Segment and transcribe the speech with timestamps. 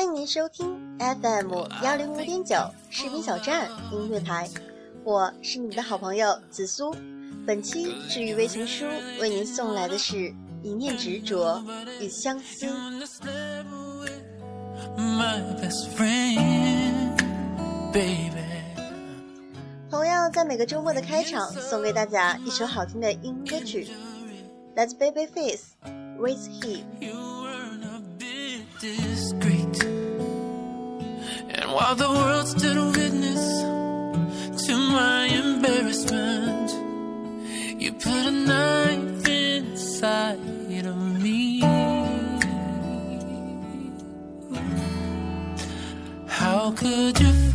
[0.00, 2.56] 欢迎您收听 FM 幺零五点九
[2.88, 4.48] 士兵小站音乐台，
[5.04, 6.96] 我是你们的好朋友紫苏。
[7.46, 8.86] 本期治愈微情书
[9.20, 11.62] 为您送来的是一念执着
[12.00, 12.66] 与相思。
[19.90, 23.86] 同样在每个周末的开场，送给大家一首好听的英歌曲
[24.74, 25.60] ，Let's Babyface
[26.18, 26.84] with Him。
[31.72, 33.62] While the world stood witness
[34.66, 36.70] to my embarrassment,
[37.80, 41.60] you put a knife inside of me.
[46.26, 47.49] How could you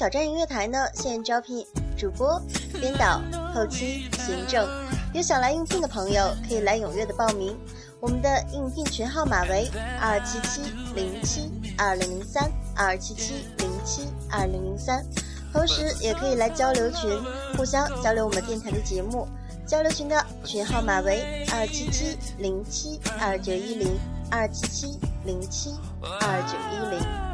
[0.00, 1.62] 小站音乐台呢，现招聘
[1.94, 2.40] 主播、
[2.80, 3.20] 编导、
[3.52, 4.66] 后期、行政，
[5.12, 7.54] 有想来应聘的朋友可以来踊跃的报名。
[8.00, 9.68] 我们的应聘群号码为
[10.00, 10.62] 二七七
[10.94, 15.04] 零七二零零三二七七零七二零零三。
[15.52, 17.10] 同时也可以来交流群，
[17.58, 19.28] 互相交流我们电台的节目。
[19.66, 24.00] 交流群的群号码为二七七零七二九一零
[24.30, 25.74] 二七七零七
[26.22, 27.29] 二九一零。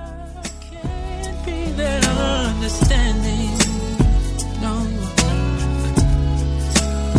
[1.47, 3.57] be understanding.
[4.61, 4.75] No,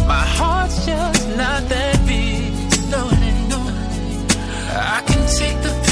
[0.05, 2.53] my heart's just not that big.
[2.91, 3.09] No,
[3.51, 3.59] no,
[4.95, 5.86] I can take the.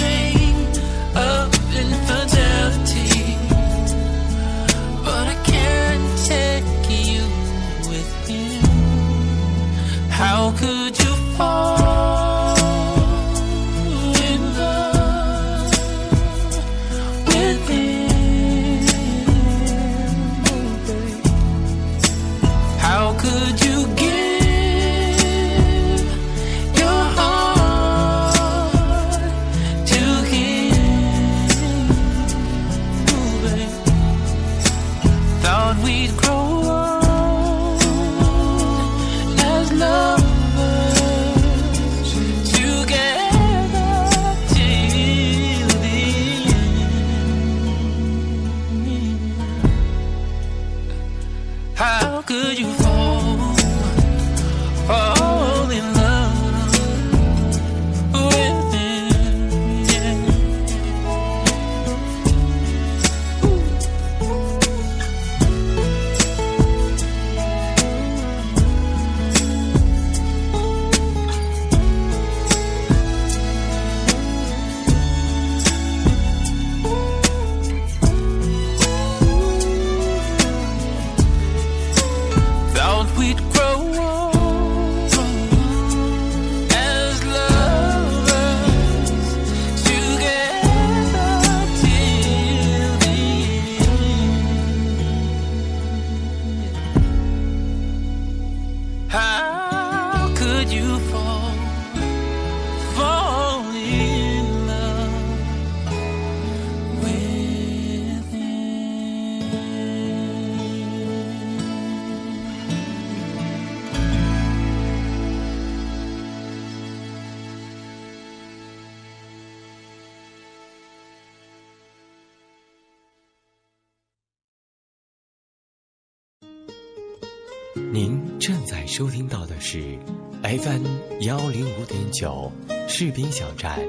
[127.91, 129.97] 您正在收听到的是
[130.43, 130.85] FM
[131.22, 132.52] 幺零五点九
[132.87, 133.79] 士兵小站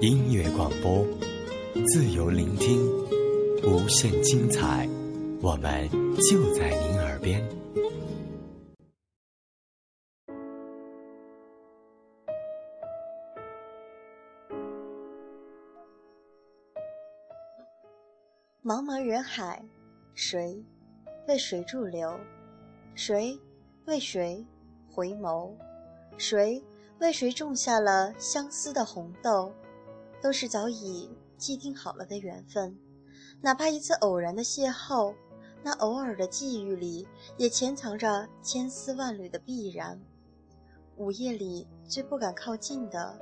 [0.00, 1.06] 音乐广播，
[1.86, 2.84] 自由聆听，
[3.62, 4.88] 无限精彩，
[5.40, 5.88] 我们
[6.28, 7.40] 就在您耳边。
[18.64, 19.62] 茫茫人海，
[20.14, 20.64] 谁
[21.28, 22.18] 为谁驻留？
[22.94, 23.38] 谁
[23.86, 24.46] 为谁
[24.90, 25.50] 回眸？
[26.18, 26.62] 谁
[26.98, 29.52] 为谁种下了相思的红豆？
[30.20, 32.78] 都是早已既定好了的缘分。
[33.40, 35.14] 哪怕一次偶然的邂逅，
[35.64, 37.08] 那偶尔的际遇里，
[37.38, 40.00] 也潜藏着千丝万缕的必然。
[40.96, 43.18] 午夜里最不敢靠近的，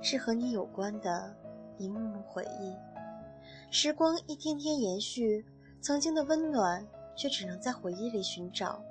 [0.00, 1.36] 是和你有关的
[1.78, 2.74] 一幕幕回忆。
[3.70, 5.44] 时光一天天延续，
[5.80, 8.82] 曾经的温暖却只能在回忆里寻找。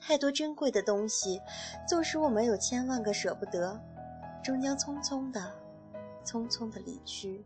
[0.00, 1.40] 太多珍贵的东西，
[1.86, 3.78] 纵使我们有千万个舍不得，
[4.42, 5.52] 终将匆匆的、
[6.24, 7.44] 匆匆的离去。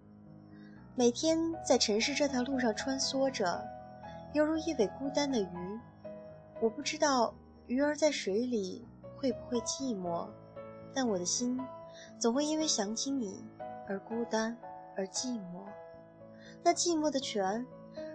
[0.94, 3.62] 每天在尘世这条路上穿梭着，
[4.32, 5.80] 犹如一尾孤单的鱼。
[6.60, 7.34] 我不知道
[7.66, 8.86] 鱼儿在水里
[9.16, 10.28] 会不会寂寞，
[10.94, 11.60] 但我的心
[12.18, 13.44] 总会因为想起你
[13.88, 14.56] 而孤单
[14.96, 15.64] 而寂寞。
[16.62, 17.66] 那寂寞的泉，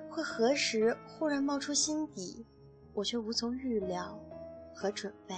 [0.09, 2.45] 会何时忽然冒出心底，
[2.94, 4.18] 我却无从预料
[4.79, 5.35] 和准备。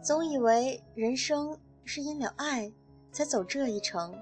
[0.00, 2.72] 总以为人生是因了爱
[3.10, 4.14] 才走这一程，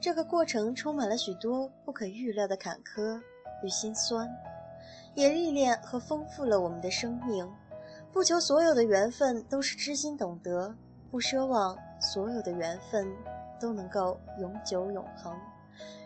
[0.00, 3.20] 这个过程充满了许多不可预料的坎坷
[3.62, 4.28] 与心酸，
[5.14, 7.48] 也历练和丰富了我们的生命。
[8.12, 10.74] 不求所有的缘分都是知心懂得，
[11.10, 13.06] 不奢望所有的缘分
[13.60, 15.36] 都能够永久永恒。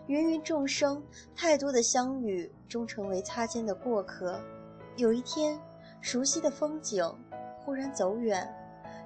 [0.08, 1.02] 芸芸众生，
[1.37, 4.41] 太多的相遇终成为擦肩的过客。
[4.97, 5.56] 有一天，
[6.00, 7.05] 熟悉的风景
[7.64, 8.52] 忽然走远。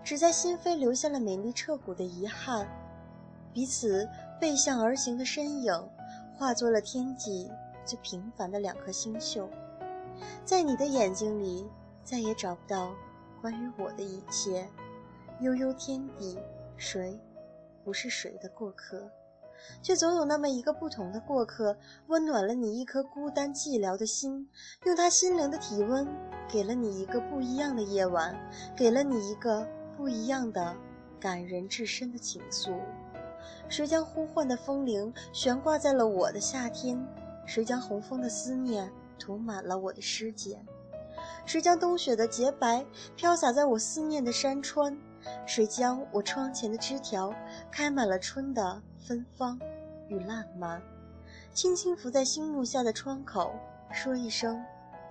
[0.02, 2.68] 只在心扉留下了美丽彻骨的遗憾，
[3.54, 4.06] 彼此
[4.38, 5.72] 背向而行的身影，
[6.36, 7.50] 化作了天际
[7.84, 9.48] 最平凡的两颗星宿。
[10.44, 11.66] 在你的眼睛里，
[12.02, 12.92] 再也找不到
[13.40, 14.68] 关于我的一切。
[15.40, 16.38] 悠悠天地，
[16.76, 17.18] 谁
[17.84, 19.10] 不是谁的过客？
[19.82, 21.76] 却总有那么一个不同的过客，
[22.08, 24.48] 温暖了你一颗孤单寂寥的心，
[24.84, 26.06] 用他心灵的体温，
[26.48, 28.36] 给了你一个不一样的夜晚，
[28.76, 29.66] 给了你一个。
[29.96, 30.74] 不一样的、
[31.20, 32.80] 感人至深的情愫，
[33.68, 36.98] 谁将呼唤的风铃悬挂在了我的夏天？
[37.46, 40.58] 谁将红枫的思念涂满了我的诗笺？
[41.46, 42.84] 谁将冬雪的洁白
[43.16, 44.96] 飘洒在我思念的山川？
[45.46, 47.34] 谁将我窗前的枝条
[47.70, 49.58] 开满了春的芬芳
[50.08, 50.82] 与烂漫？
[51.52, 53.54] 轻轻伏在星幕下的窗口，
[53.92, 54.62] 说一声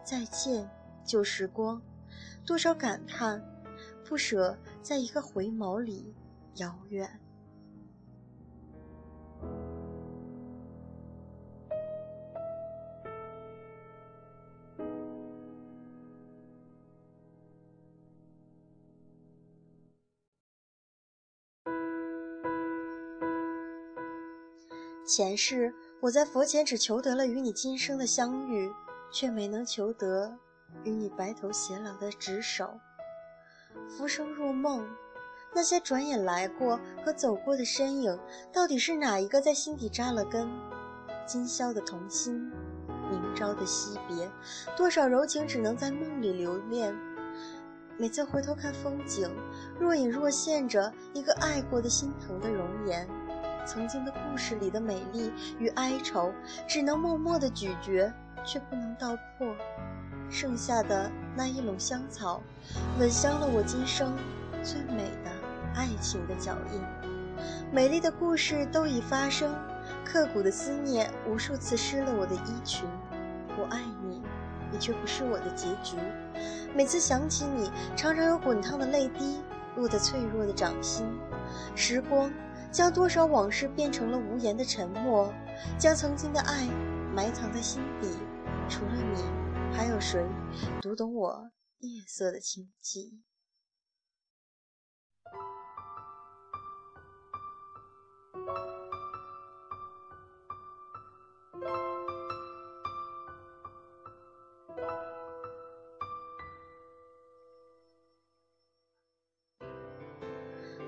[0.04, 0.70] 再见，
[1.04, 1.82] 旧时光，
[2.46, 3.42] 多少感叹。
[4.06, 6.14] 不舍，在一个回眸里
[6.56, 7.20] 遥远。
[25.16, 28.74] 前世我在佛前只求得了与你今生的相遇，
[29.12, 30.36] 却没能求得
[30.84, 32.80] 与你白头偕老的执手。
[33.88, 34.84] 浮生若梦，
[35.54, 38.20] 那些转眼来过和走过的身影，
[38.52, 40.50] 到底是哪一个在心底扎了根？
[41.28, 42.52] 今宵的同心，
[43.12, 44.28] 明朝的惜别，
[44.76, 46.92] 多少柔情只能在梦里留恋。
[48.00, 49.30] 每次回头看风景，
[49.80, 53.08] 若隐若现着一个爱过的心疼的容颜。
[53.66, 56.32] 曾经的故事里的美丽与哀愁，
[56.68, 58.12] 只能默默的咀嚼，
[58.46, 59.48] 却不能道破。
[60.30, 62.42] 剩下的那一垄香草，
[63.00, 64.14] 吻香了我今生
[64.64, 65.32] 最美的
[65.76, 66.82] 爱情的脚印。
[67.72, 69.54] 美丽的故事都已发生，
[70.06, 72.88] 刻骨的思念无数次湿了我的衣裙。
[73.58, 74.22] 我爱你，
[74.72, 75.98] 你却不是我的结局。
[76.76, 79.42] 每次想起你，常常有滚烫的泪滴
[79.76, 81.06] 落在脆弱的掌心。
[81.76, 82.32] 时光
[82.74, 85.32] 将多少往事变成了无言的沉默，
[85.78, 86.68] 将曾经的爱
[87.14, 88.10] 埋藏在心底。
[88.68, 89.22] 除了你，
[89.72, 90.26] 还有谁
[90.82, 93.22] 读懂我夜色的情迹？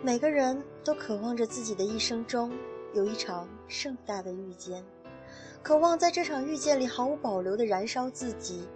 [0.02, 2.54] 每个人都渴望着自己的一生中
[2.94, 4.86] 有一场盛大的遇见，
[5.64, 8.68] 渴望在这场遇见里毫无保留地燃烧自己，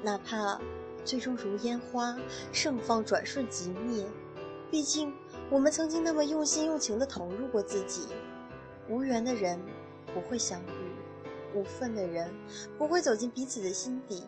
[0.00, 0.60] 哪怕
[1.04, 2.16] 最终如烟花
[2.52, 4.06] 盛放，转瞬即灭。
[4.70, 5.12] 毕竟，
[5.50, 8.06] 我们曾经那么用心用情地投入过自己。
[8.88, 9.60] 无缘的人
[10.14, 12.32] 不会相遇，无份的人
[12.78, 14.22] 不会走进彼此的心底，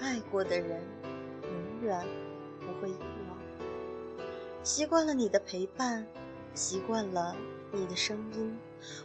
[0.00, 0.80] 爱过的人
[1.42, 2.02] 永远
[2.60, 2.96] 不会遗
[3.28, 3.38] 忘。
[4.62, 6.06] 习惯了你的陪伴，
[6.54, 7.34] 习惯了
[7.72, 8.56] 你的声音，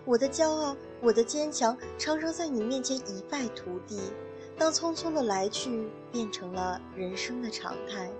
[0.06, 4.00] 我的骄傲，我的坚强，常常在你面前一败涂地。
[4.58, 8.12] 当匆匆的来去变成了人生的常态，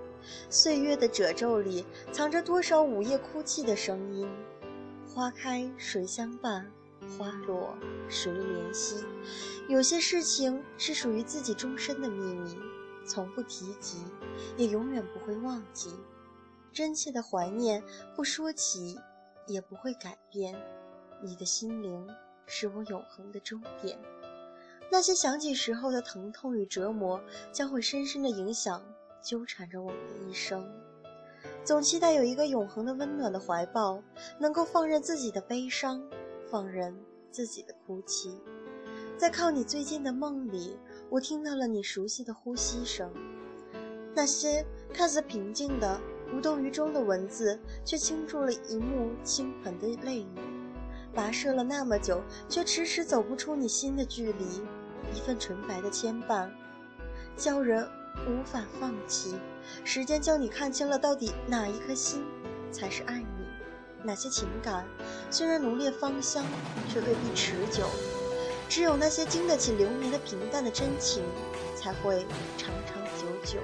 [0.48, 4.28] 岁月的褶皱里藏着多少午夜哭泣的声音？
[5.06, 6.70] 花开谁相伴？
[7.18, 7.74] 花落
[8.08, 9.04] 谁怜惜？
[9.68, 12.56] 有些事情是属于自己终身的秘密，
[13.04, 14.04] 从不提及，
[14.56, 15.90] 也永远不会忘记。
[16.72, 17.82] 真切的怀念，
[18.14, 18.96] 不说起，
[19.48, 20.54] 也不会改变。
[21.20, 22.06] 你的心灵
[22.46, 23.98] 是我永恒的终点。
[24.90, 27.20] 那些想起时候的疼痛与折磨，
[27.52, 28.82] 将会深深的影响，
[29.20, 30.64] 纠缠着我们的一生。
[31.64, 34.02] 总期待有一个永恒的温暖的怀抱，
[34.38, 36.02] 能够放任自己的悲伤，
[36.50, 36.96] 放任
[37.30, 38.40] 自己的哭泣。
[39.18, 40.78] 在靠你最近的梦里，
[41.10, 43.12] 我听到了你熟悉的呼吸声。
[44.14, 44.64] 那些
[44.94, 46.00] 看似平静的。
[46.32, 50.28] 无动于衷的文字，却倾注了一幕倾盆的泪雨。
[51.14, 54.44] 跋涉了那么久，却迟迟走不出你心的距离。
[55.14, 56.50] 一份纯白的牵绊，
[57.34, 57.88] 叫人
[58.26, 59.36] 无法放弃。
[59.84, 62.24] 时间教你看清了，到底哪一颗心
[62.70, 63.46] 才是爱你？
[64.04, 64.86] 哪些情感
[65.30, 66.44] 虽然浓烈芳香，
[66.88, 67.88] 却未必持久。
[68.68, 71.24] 只有那些经得起流年的平淡的真情，
[71.74, 72.26] 才会
[72.58, 73.58] 长长久久。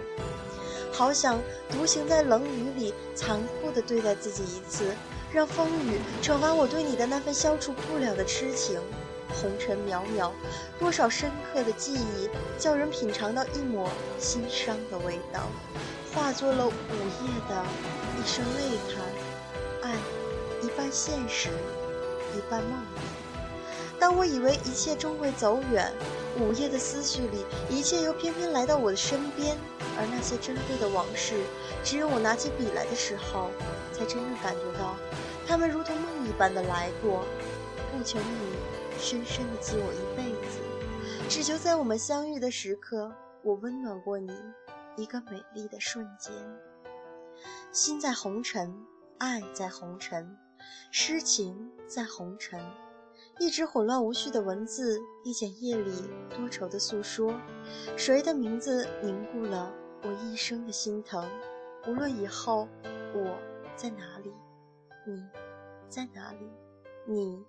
[0.96, 1.40] 好想
[1.72, 4.94] 独行在冷雨里，残酷地对待自己一次，
[5.32, 8.80] 让风雨惩罚我对你的那份消除不了的痴情。
[9.30, 10.30] 红尘渺渺，
[10.78, 15.48] 多少深刻的记忆，叫人品尝到一抹心伤的味道，
[16.14, 17.64] 化作了午夜的
[18.16, 19.90] 一声泪叹。
[19.90, 19.96] 爱，
[20.62, 21.48] 一半现实，
[22.36, 22.78] 一半梦。
[23.98, 25.92] 当我以为一切终会走远，
[26.40, 29.56] 午夜的思绪里，一切又偏偏来到我的身边。
[29.96, 31.34] 而那些珍贵的往事，
[31.84, 33.50] 只有我拿起笔来的时候，
[33.92, 34.96] 才真正感觉到，
[35.46, 37.24] 他们如同梦一般的来过。
[37.96, 40.58] 不求你深深的记我一辈子，
[41.28, 43.12] 只求在我们相遇的时刻，
[43.44, 44.32] 我温暖过你
[44.96, 46.32] 一个美丽的瞬间。
[47.70, 48.74] 心在红尘，
[49.18, 50.36] 爱在红尘，
[50.90, 52.60] 诗情在红尘。
[53.40, 55.90] 一直混乱无序的文字，一剪夜里
[56.30, 57.34] 多愁的诉说。
[57.96, 59.72] 谁的名字凝固了？
[60.02, 61.28] 我一生的心疼，
[61.88, 62.68] 无论以后
[63.14, 63.38] 我
[63.74, 64.32] 在哪里，
[65.06, 65.24] 你
[65.88, 66.46] 在哪里，
[67.06, 67.42] 你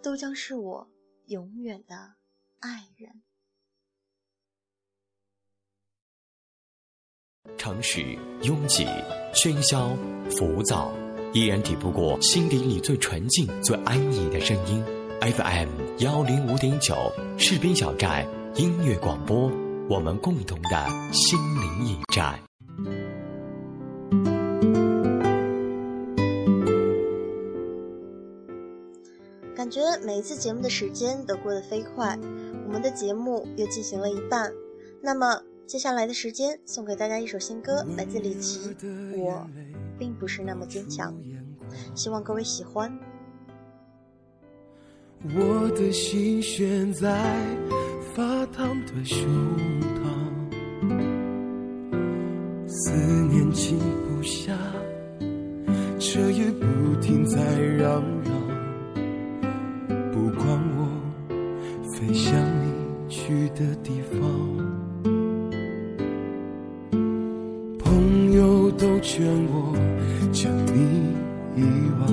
[0.00, 0.88] 都将是我
[1.26, 2.14] 永远的
[2.60, 3.22] 爱人。
[7.58, 8.00] 城市
[8.42, 8.84] 拥挤、
[9.34, 9.96] 喧嚣、
[10.30, 10.92] 浮躁，
[11.32, 14.95] 依然抵不过心底里最纯净、最安逸的声音。
[15.20, 15.68] FM
[15.98, 19.50] 幺零五点九，士兵小站音乐广播。
[19.88, 22.38] 我们共同的心灵驿站。
[29.56, 32.18] 感觉每一次节目的时间都过得飞快，
[32.66, 34.52] 我们的节目又进行了一半。
[35.02, 38.76] 那么接下来的时间，送给大家一首新歌，来自李琦，
[39.18, 39.46] 《我
[39.98, 41.14] 并不是那么坚强》，
[41.94, 42.96] 希望各位喜欢。
[45.34, 47.20] 我的心悬在。
[48.14, 49.18] 发烫的胸
[49.94, 50.00] 膛，
[52.66, 52.90] 思
[53.30, 54.56] 念静不下，
[55.98, 56.66] 彻夜不
[57.02, 58.32] 停在嚷嚷。
[60.12, 60.88] 不管我
[61.92, 62.32] 飞向
[62.64, 62.72] 你
[63.06, 64.18] 去的地方，
[67.78, 69.76] 朋友都劝我
[70.32, 71.12] 将你
[71.54, 71.60] 遗
[72.00, 72.08] 忘，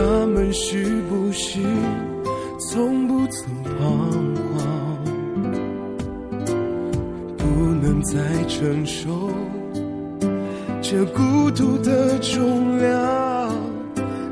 [0.00, 1.60] 他们是不是？
[2.58, 3.74] 从不曾彷
[4.56, 4.64] 徨，
[7.36, 7.44] 不
[7.82, 9.30] 能再承受
[10.80, 13.54] 这孤独的重量。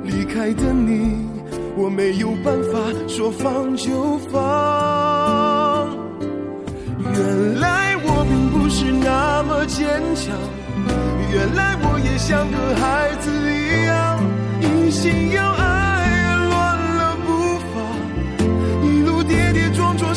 [0.04, 1.28] 离开的你，
[1.76, 5.90] 我没有办法说放就放。
[7.12, 10.34] 原来我并不是那么坚强，
[11.30, 14.18] 原来我也像个孩子一样，
[14.62, 15.57] 一心要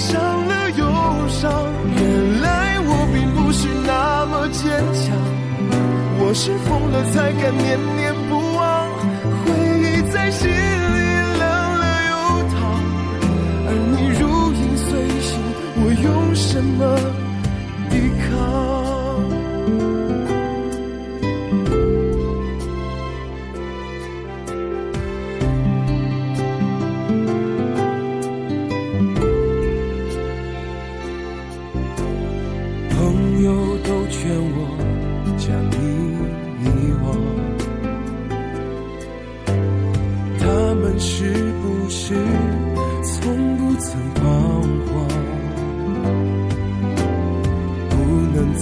[0.02, 0.84] 伤了忧
[1.28, 1.52] 伤。
[1.96, 5.14] 原来我并不是那么坚强，
[6.20, 8.60] 我是疯了才敢念念不忘，
[9.46, 9.54] 回
[9.86, 10.54] 忆在心里
[11.40, 11.44] 冷
[11.82, 12.14] 了又
[12.50, 12.60] 烫，
[13.68, 14.22] 而你如
[14.54, 14.90] 影随
[15.22, 15.30] 形，
[15.84, 16.80] 我用什么
[17.90, 17.94] 抵
[18.26, 18.71] 抗？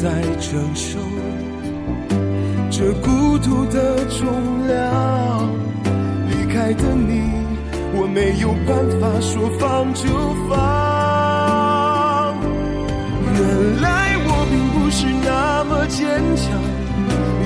[0.01, 0.07] 在
[0.39, 0.97] 承受
[2.71, 5.49] 这孤独的重量，
[6.29, 7.21] 离开的你，
[7.93, 10.07] 我没有办法说放就
[10.47, 10.55] 放。
[13.35, 13.37] 原
[13.81, 16.47] 来我并不是那么坚强，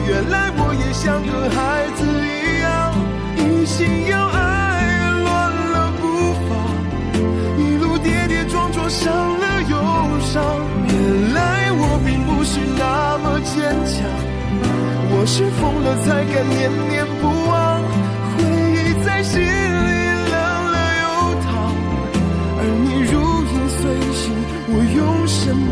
[0.07, 2.93] 原来我也像个孩子一样，
[3.35, 4.29] 一心要
[15.23, 17.81] 我是疯了才敢念念不忘，
[18.35, 21.07] 回忆在心里冷了又
[21.39, 21.47] 烫，
[22.59, 23.15] 而你如
[23.47, 23.79] 影随
[24.11, 24.35] 形，
[24.67, 25.71] 我用什么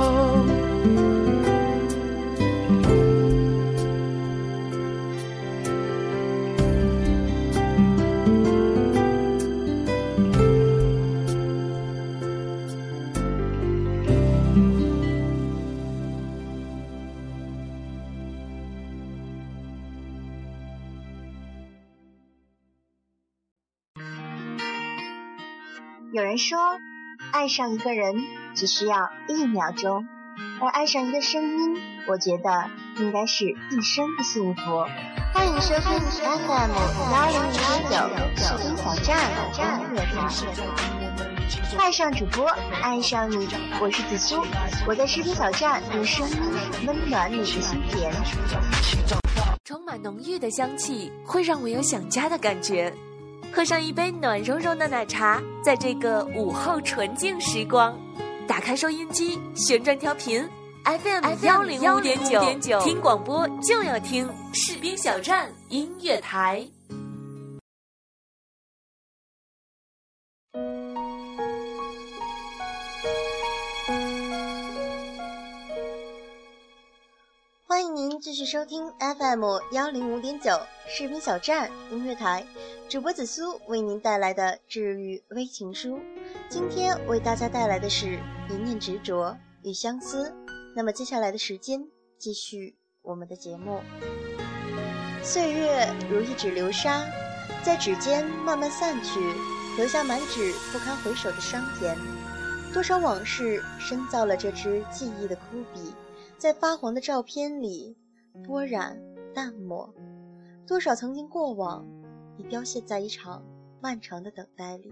[26.31, 26.57] 人说，
[27.33, 28.15] 爱上一个人
[28.55, 30.07] 只需要一秒钟，
[30.61, 34.61] 而爱上一个声音，我觉得应该是一生的幸福。
[35.33, 36.71] 欢迎收听 FM
[37.11, 38.01] 幺零零点
[38.37, 39.29] 九视听小站
[39.81, 40.29] 音乐台，
[41.77, 42.45] 爱上主播，
[42.81, 43.49] 爱上你，
[43.81, 44.41] 我是紫苏，
[44.87, 46.37] 我在视听小站用声音
[46.87, 48.09] 温暖你的心田。
[49.65, 52.93] 充满浓郁的香气，会让我有想家的感觉。
[53.53, 57.99] 喝上一杯暖融融的奶茶，在这个午后纯净时光，
[58.47, 60.47] 打开收音机，旋转调频
[60.85, 62.17] FM 幺零五点
[62.61, 66.65] 九，听广播就要听士兵小站音乐台。
[77.97, 82.45] 迎您继续收听 FM 幺零五点九视频小站音乐台，
[82.87, 85.99] 主播紫苏为您带来的治愈微情书。
[86.47, 88.17] 今天为大家带来的是
[88.49, 90.33] 一念执着与相思。
[90.73, 91.85] 那么接下来的时间，
[92.17, 93.81] 继续我们的节目。
[95.21, 97.03] 岁月如一指流沙，
[97.61, 99.19] 在指尖慢慢散去，
[99.75, 101.97] 留下满纸不堪回首的伤痕。
[102.73, 105.93] 多少往事深造了这支记忆的枯笔。
[106.41, 107.95] 在发黄的照片里，
[108.43, 108.99] 波染
[109.31, 109.93] 淡漠，
[110.65, 111.85] 多少曾经过往，
[112.35, 113.43] 已凋谢在一场
[113.79, 114.89] 漫长的等待里；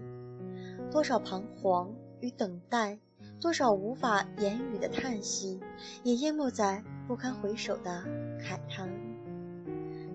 [0.92, 3.00] 多少彷徨与等待，
[3.40, 5.58] 多少无法言语的叹息，
[6.04, 8.04] 也淹没在不堪回首的
[8.38, 8.88] 慨叹。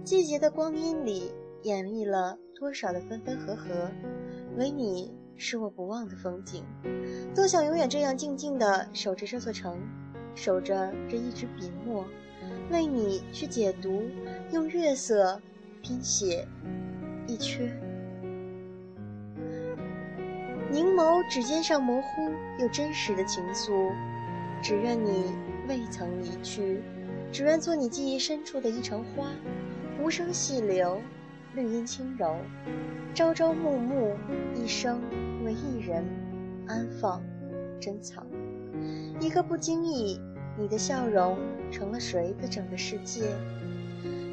[0.05, 3.91] 季节的光阴里，演绎了多少的分分合合，
[4.57, 6.63] 唯你是我不忘的风景。
[7.35, 9.77] 多想永远这样静静地守着这座城，
[10.35, 12.05] 守着这一支笔墨，
[12.69, 14.03] 为你去解读，
[14.51, 15.41] 用月色
[15.81, 16.45] 拼写
[17.25, 17.71] 一阙。
[20.69, 23.91] 凝眸指尖上模糊又真实的情愫，
[24.61, 25.31] 只愿你
[25.69, 26.81] 未曾离去，
[27.31, 29.29] 只愿做你记忆深处的一城花，
[30.01, 31.01] 无声细流，
[31.53, 32.35] 绿荫轻柔，
[33.13, 34.17] 朝朝暮暮，
[34.53, 35.01] 一生
[35.45, 36.03] 为一人
[36.67, 37.23] 安放
[37.79, 38.27] 珍藏。
[39.19, 40.19] 一个不经意，
[40.57, 41.37] 你的笑容
[41.71, 43.23] 成了谁的整个世界？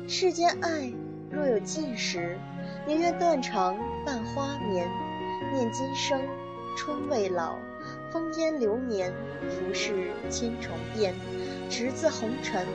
[0.09, 0.93] 世间爱
[1.31, 2.37] 若有尽时，
[2.87, 4.89] 宁愿断肠半花眠。
[5.53, 6.21] 念今生，
[6.77, 7.57] 春未老，
[8.11, 9.13] 风烟流年，
[9.49, 11.15] 浮世千重变。
[11.71, 12.67] 执子红尘，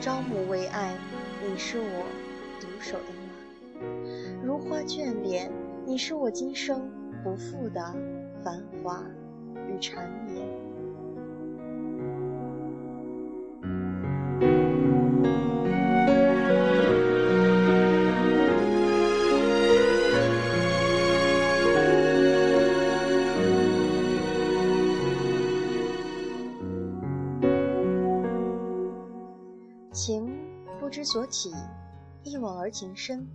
[0.00, 0.94] 朝暮为爱，
[1.42, 2.04] 你是我
[2.60, 3.04] 独守的
[3.80, 4.44] 暖。
[4.44, 5.50] 如花眷恋，
[5.84, 6.90] 你是我今生
[7.24, 7.94] 不负的
[8.42, 9.02] 繁华
[9.68, 10.46] 与缠绵。
[31.16, 31.50] 所起，
[32.24, 33.26] 一往而情深，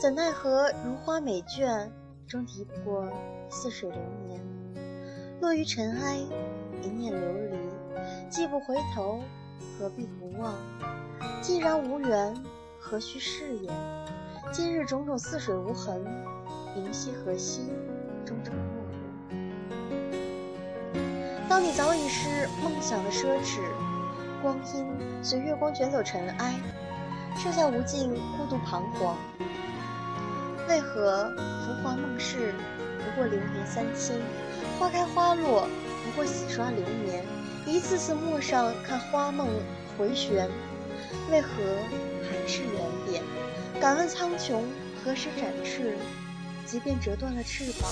[0.00, 1.90] 怎奈何如花美眷，
[2.28, 3.10] 终敌不过
[3.50, 4.40] 似水流年。
[5.40, 6.18] 落于尘埃，
[6.80, 7.58] 一念流离，
[8.30, 9.18] 既不回头，
[9.76, 10.54] 何必不忘？
[11.42, 12.32] 既然无缘，
[12.78, 13.74] 何须誓言？
[14.52, 16.00] 今日种种似水无痕，
[16.76, 17.72] 明夕何夕，
[18.24, 18.92] 终成陌路。
[21.48, 23.58] 当你早已是梦想的奢侈，
[24.44, 24.86] 光阴
[25.24, 26.54] 随月光卷走尘埃。
[27.36, 29.16] 剩下无尽孤独彷徨，
[30.68, 32.54] 为何浮华梦逝
[32.98, 34.16] 不过流年三千？
[34.78, 35.68] 花开花落
[36.04, 37.24] 不过洗刷流年，
[37.66, 39.48] 一次次陌上看花梦
[39.96, 40.48] 回旋，
[41.30, 41.48] 为何
[42.22, 43.22] 还是原点？
[43.80, 44.62] 敢问苍穹
[45.02, 45.96] 何时展翅？
[46.66, 47.90] 即便折断了翅膀，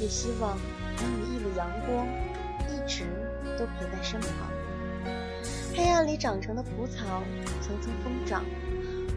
[0.00, 0.56] 也希望
[0.96, 2.06] 能有一缕阳光，
[2.70, 3.04] 一直
[3.58, 4.53] 都陪在身旁。
[5.84, 7.22] 黑暗里长成的蒲草，
[7.60, 8.42] 层层疯长。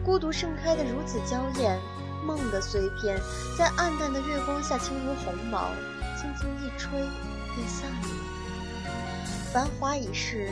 [0.04, 1.80] 孤独盛开的如此娇艳，
[2.22, 3.18] 梦的碎片
[3.56, 5.70] 在暗淡的月光下轻如鸿毛，
[6.20, 6.90] 轻轻一吹
[7.54, 8.08] 便散了。
[9.50, 10.50] 繁华已逝，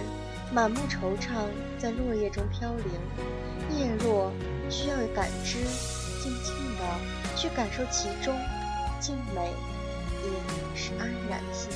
[0.50, 1.48] 满目惆怅
[1.78, 3.78] 在落叶中飘零。
[3.78, 4.32] 叶落
[4.70, 5.58] 需要感知，
[6.22, 8.34] 静静的去感受其中，
[9.00, 9.52] 静美
[10.24, 11.70] 也是安然的心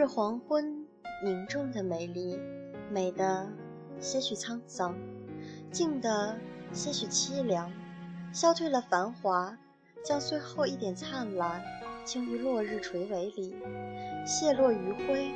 [0.00, 0.06] 是。
[0.06, 0.86] 黄昏
[1.22, 2.38] 凝重的美丽，
[2.90, 3.46] 美的
[4.00, 4.96] 些许沧桑，
[5.70, 6.38] 静的
[6.72, 7.70] 些许凄凉，
[8.32, 9.58] 消退了繁华，
[10.02, 11.62] 将最后一点灿烂
[12.06, 13.54] 倾于落日垂尾里，
[14.26, 15.30] 泻落余晖，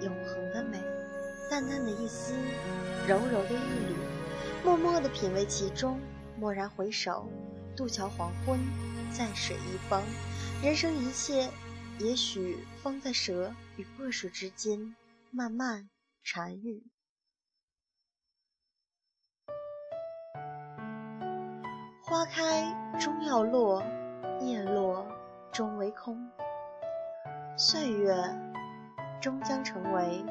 [0.00, 0.80] 永恒的美，
[1.50, 2.32] 淡淡的一丝，
[3.06, 3.94] 柔柔的一缕，
[4.64, 6.00] 默默地品味其中，
[6.40, 7.28] 蓦然回首，
[7.76, 8.58] 渡桥黄昏，
[9.12, 10.02] 在水一方，
[10.62, 11.50] 人生一切。
[11.98, 14.94] 也许风在蛇与过水之间
[15.30, 15.88] 慢慢
[16.22, 16.82] 缠愈。
[22.02, 23.82] 花开终要落，
[24.42, 25.06] 叶落
[25.50, 26.30] 终为空。
[27.56, 28.14] 岁月
[29.20, 30.22] 终将成为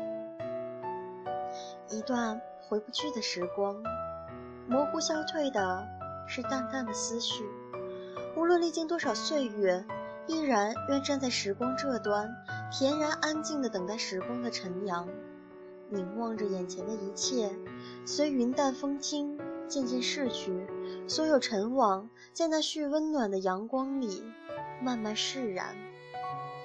[1.89, 3.75] 一段回不去的时光，
[4.69, 5.87] 模糊消退的
[6.27, 7.43] 是淡淡的思绪。
[8.37, 9.83] 无论历经多少岁月。
[10.27, 12.29] 依然愿站在时光这端，
[12.71, 15.07] 恬然安静地等待时光的晨阳，
[15.89, 17.51] 凝望着眼前的一切，
[18.05, 20.65] 随云淡风轻渐渐逝去，
[21.07, 24.23] 所有尘网在那煦温暖的阳光里
[24.81, 25.75] 慢慢释然。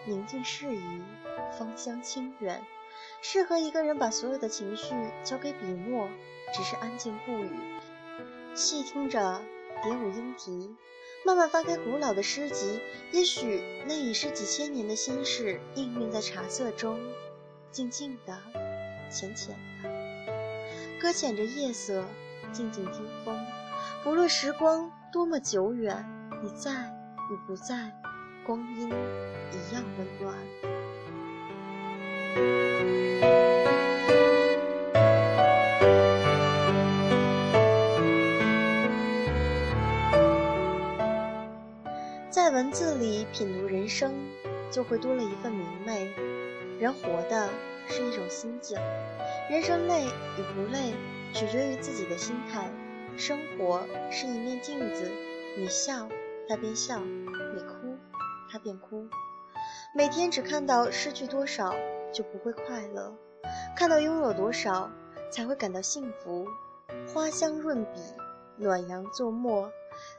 [0.07, 1.03] 宁静适宜，
[1.59, 2.63] 芳香清远，
[3.21, 6.09] 适合一个人把所有的情绪交给笔墨，
[6.55, 7.51] 只是安静不语，
[8.55, 9.43] 细听着
[9.83, 10.75] 蝶舞莺啼。
[11.25, 12.81] 慢慢翻开古老的诗集，
[13.13, 16.99] 也许那已是几千年的心事，氤氲在茶色中，
[17.71, 18.37] 静静的，
[19.11, 19.91] 浅浅的，
[21.01, 22.05] 搁浅着夜色，
[22.53, 23.39] 静静听风。
[24.03, 26.05] 不论时光多么久远，
[26.43, 26.73] 你在
[27.31, 27.93] 与不在，
[28.47, 30.35] 光阴一样温暖。
[42.61, 44.13] 文字里品读人生，
[44.71, 46.13] 就会多了一份明媚。
[46.79, 47.49] 人活的
[47.89, 48.79] 是一种心境，
[49.49, 50.93] 人生累与不累，
[51.33, 52.71] 取决于自己的心态。
[53.17, 55.11] 生活是一面镜子，
[55.57, 56.07] 你笑，
[56.51, 57.97] 它便笑；你哭，
[58.53, 59.09] 它便哭。
[59.95, 61.75] 每天只看到失去多少，
[62.13, 63.11] 就不会快乐；
[63.75, 64.91] 看到拥有多少，
[65.31, 66.47] 才会感到幸福。
[67.11, 68.01] 花香润笔，
[68.59, 69.73] 暖阳作墨，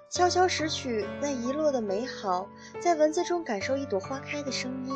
[0.10, 2.48] 悄悄拾取那遗落的美好，
[2.82, 4.94] 在文字中感受一朵花开的声音，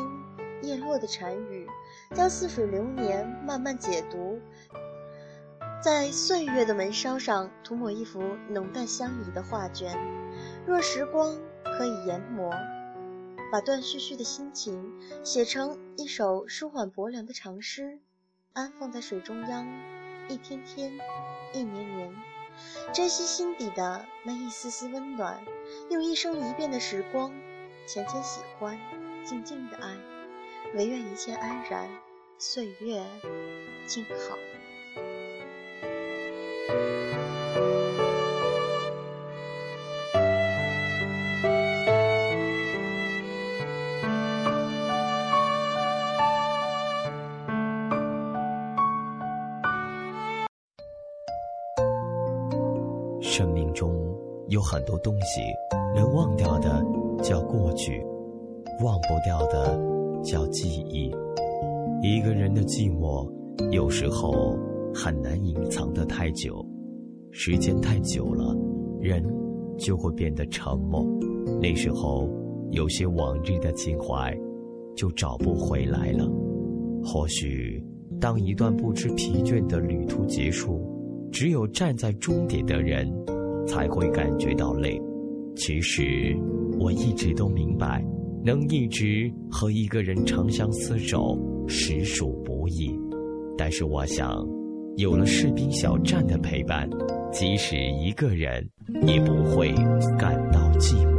[0.62, 1.66] 叶落的禅语，
[2.14, 4.40] 将似水流年慢慢解读。
[5.82, 9.96] 在岁月的门梢上涂抹一幅浓淡相宜的画卷，
[10.66, 12.52] 若时光可以研磨，
[13.52, 18.00] 把断续续的心情写成一首舒缓薄凉的长诗，
[18.52, 19.66] 安放在水中央，
[20.28, 20.92] 一天天，
[21.52, 22.14] 一年年，
[22.92, 25.44] 珍惜心底的那一丝丝温暖，
[25.90, 27.32] 用一生一变的时光，
[27.86, 28.78] 浅浅喜欢，
[29.24, 29.96] 静静的爱，
[30.74, 31.88] 唯愿一切安然，
[32.38, 33.04] 岁月
[33.86, 34.36] 静好。
[53.36, 53.92] 生命中
[54.48, 55.42] 有很多东西，
[55.94, 56.82] 能忘掉的
[57.22, 58.02] 叫过去，
[58.82, 59.78] 忘不掉的
[60.22, 61.14] 叫记忆。
[62.00, 63.30] 一个人的寂寞，
[63.70, 64.56] 有时候
[64.94, 66.64] 很难隐藏得太久，
[67.30, 68.56] 时间太久了，
[69.02, 69.22] 人
[69.76, 71.04] 就会变得沉默。
[71.60, 72.30] 那时候，
[72.70, 74.34] 有些往日的情怀
[74.96, 76.26] 就找不回来了。
[77.04, 77.84] 或许，
[78.18, 80.85] 当一段不知疲倦的旅途结束。
[81.38, 83.06] 只有站在终点的人，
[83.66, 84.98] 才会感觉到累。
[85.54, 86.34] 其实，
[86.80, 88.02] 我一直都明白，
[88.42, 92.90] 能一直和一个人长相厮守，实属不易。
[93.54, 94.42] 但是，我想，
[94.96, 96.88] 有了士兵小站的陪伴，
[97.30, 98.66] 即使一个人，
[99.06, 99.74] 也不会
[100.18, 101.15] 感到寂寞。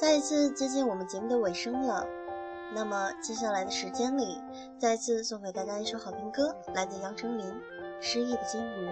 [0.00, 2.06] 再一次接近我们节目的尾声了，
[2.74, 4.40] 那么接下来的时间里，
[4.78, 7.46] 再次送给大家一首好听歌，来自杨丞琳
[8.00, 8.88] 《失忆的金鱼》，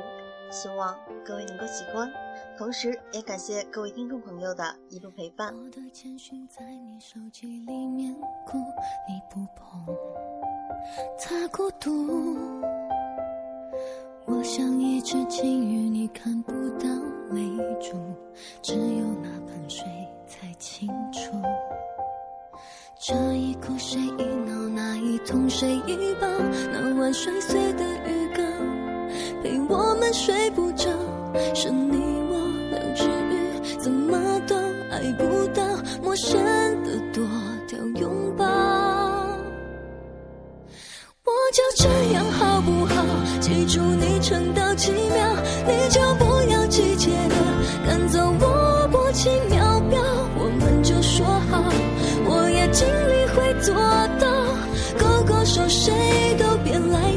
[0.50, 0.94] 希望
[1.24, 2.12] 各位能够喜欢，
[2.58, 5.54] 同时也感谢各位听众朋友的一路陪伴。
[5.54, 8.14] 我的简讯在你手机里面
[8.46, 8.58] 哭，
[9.08, 9.96] 你不碰，
[11.18, 12.36] 它孤独。
[14.26, 16.86] 我像一只金鱼，你看不到
[17.30, 17.40] 泪
[17.80, 17.96] 珠，
[18.60, 19.86] 只有那盆水。
[20.28, 21.20] 才清楚，
[23.00, 26.28] 这一哭谁一闹，那一痛谁一抱，
[26.70, 28.44] 那晚摔碎的浴缸，
[29.42, 30.90] 陪我们睡不着，
[31.54, 31.96] 是你
[32.28, 32.38] 我
[32.70, 34.54] 两只鱼，怎么都
[34.90, 35.62] 爱不到，
[36.02, 36.38] 陌生
[36.84, 37.24] 的多
[37.66, 38.44] 条拥抱。
[41.24, 43.02] 我就这样好不好？
[43.40, 45.36] 记住你撑到几秒，
[45.66, 47.10] 你就不要急切
[53.60, 53.74] 做
[54.20, 54.28] 到
[54.98, 55.92] 勾勾手谁
[56.38, 57.07] 都别来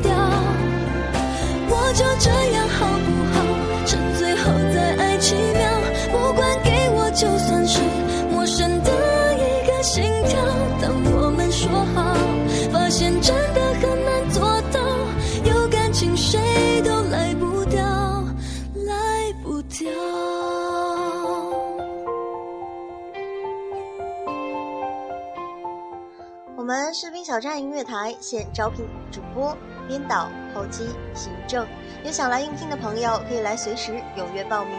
[27.41, 31.65] 站音乐台现招聘主播、编导、后期、行政，
[32.05, 34.75] 有想来应聘的朋友可以来随时踊跃报名。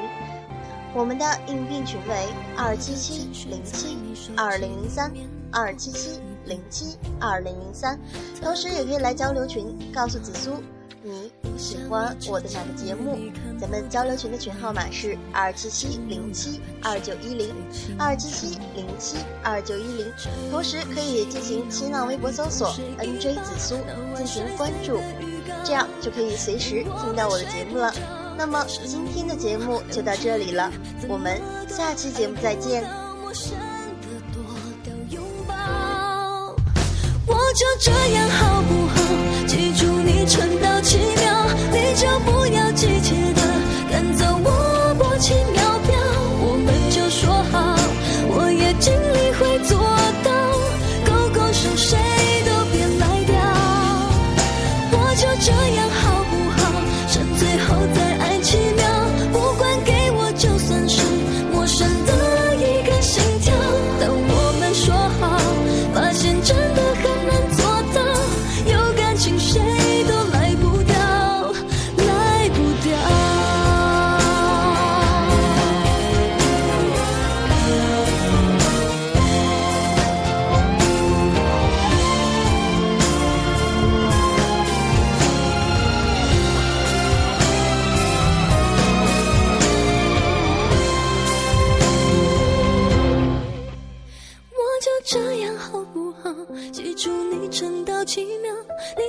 [0.94, 3.98] 我们的应聘群为二七七零七
[4.37, 5.11] 二零零三
[5.51, 7.98] 二七七零七二零零三，
[8.40, 10.62] 同时也可以来交流群，告诉紫苏
[11.03, 13.19] 你喜欢我的哪个节目。
[13.61, 17.55] 咱们交流群的群号码是二七七零七二九一零
[17.99, 20.12] 二七七零七二九一零，
[20.51, 23.77] 同时可以进行新浪微博搜索 NJ 紫苏
[24.17, 25.01] 进行关注，
[25.65, 27.95] 这样就可以随时听到我的节目了。
[28.37, 30.73] 那么今天的节目就到这里了，
[31.09, 32.85] 我们下期节目再见。
[37.55, 38.97] 就这样好不好？
[39.47, 40.25] 记住你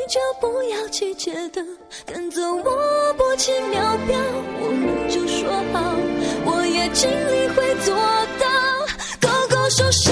[0.07, 1.63] 就不要急切的
[2.05, 4.17] 赶走我薄情秒表。
[4.59, 5.95] 我们就说好，
[6.45, 7.95] 我也尽力会做
[8.39, 8.45] 到，
[9.21, 10.11] 勾勾手谁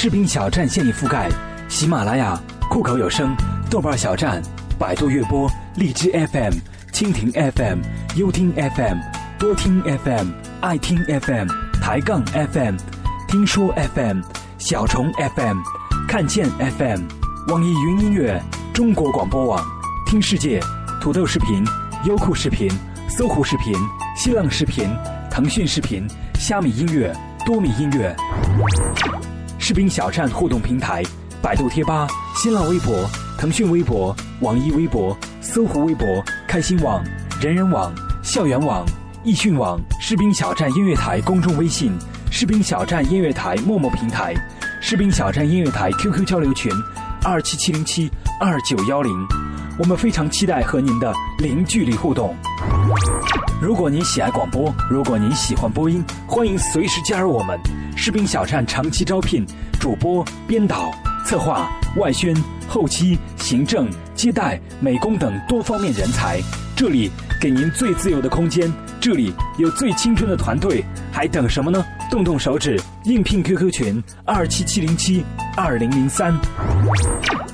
[0.00, 1.28] 视频小站现已覆盖
[1.68, 3.36] 喜马拉雅、酷狗有声、
[3.68, 4.40] 豆瓣小站、
[4.78, 6.54] 百度乐播、荔枝 FM、
[6.92, 7.80] 蜻蜓 FM、
[8.14, 8.96] 优听 FM、
[9.40, 10.28] 多听 FM、
[10.60, 11.48] 爱听 FM、
[11.82, 12.76] 抬杠 FM、
[13.26, 14.20] 听说 FM、
[14.56, 15.58] 小虫 FM、
[16.06, 17.02] 看见 FM、
[17.48, 18.40] 网易云音乐、
[18.72, 19.66] 中国广播网、
[20.06, 20.60] 听世界、
[21.00, 21.64] 土豆视频、
[22.04, 22.70] 优酷视频、
[23.08, 23.74] 搜狐视频、
[24.16, 24.88] 新浪视频、
[25.28, 27.12] 腾讯视频、虾米音乐、
[27.44, 28.14] 多米音乐。
[29.68, 31.02] 士兵小站互动平台：
[31.42, 33.06] 百度贴吧、新浪微博、
[33.36, 36.06] 腾讯微博、网易微博、搜狐微博、
[36.46, 37.04] 开心网、
[37.38, 37.92] 人人网、
[38.22, 38.86] 校园网、
[39.24, 41.92] 易讯网、士兵小站音乐台公众微信、
[42.30, 44.34] 士兵小站音乐台陌陌平台、
[44.80, 46.72] 士兵小站音乐台 QQ 交流群：
[47.22, 48.10] 二七七零七
[48.40, 49.12] 二九幺零。
[49.78, 52.34] 我们非常期待和您的零距离互动。
[53.60, 57.58] 如果您喜爱广播，如果您喜欢播音，欢迎随时加入我们。
[57.96, 59.44] 士兵小站长期招聘
[59.80, 60.92] 主播、编导、
[61.26, 62.34] 策划、外宣、
[62.68, 66.40] 后期、行政、接待、美工等多方面人才。
[66.76, 67.10] 这里
[67.40, 71.84] 给您最自由的空间，这里有最青春的团队，还等什么呢？
[72.08, 75.24] 动动手指，应聘 QQ 群二七七零七
[75.58, 76.32] 二零零三。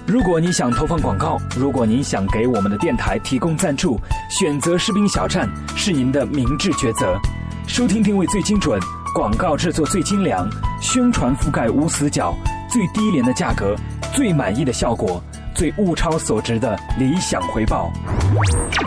[0.06, 3.98] 如果你想投放广告，如果您想给我们的电台提供赞助，
[4.28, 7.18] 选择士兵小站是您的明智抉择。
[7.66, 8.78] 收听定位最精准，
[9.14, 10.46] 广告制作最精良，
[10.82, 12.34] 宣传覆盖无死角，
[12.68, 13.74] 最低廉的价格，
[14.12, 15.22] 最满意的效果，
[15.54, 17.90] 最物超所值的理想回报。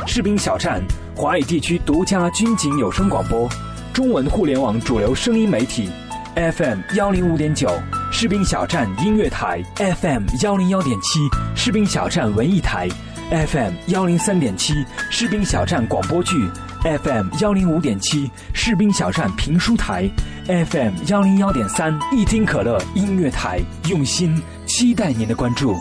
[0.06, 0.80] 士兵小站，
[1.16, 3.50] 华语地区独家军警有声广播，
[3.92, 5.90] 中文互联网主流声音媒体
[6.38, 7.68] ，FM 幺零五点九。
[8.12, 11.20] 士兵小站音乐台 FM 幺零幺点七，
[11.56, 12.88] 士兵小站文艺台
[13.30, 16.50] FM 幺零三点七，士兵小站广播剧
[16.84, 20.10] FM 幺零五点七，士兵小站评书台
[20.46, 23.60] FM 幺零幺点三，一听可乐音乐台，
[23.90, 24.42] 用心。
[24.66, 25.76] 期待您的关注。